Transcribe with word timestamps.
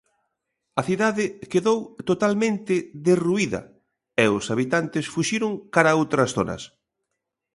A 0.79 0.81
cidade 0.87 1.25
quedou 1.51 1.79
totalmente 2.09 2.75
derruída 3.07 3.61
e 4.23 4.25
os 4.37 4.45
habitantes 4.53 5.05
fuxiron 5.13 5.51
cara 5.73 5.89
a 5.91 5.97
outras 6.01 6.29
zonas. 6.37 6.63